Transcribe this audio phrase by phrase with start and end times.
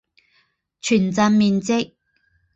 [0.79, 1.95] 全镇面积。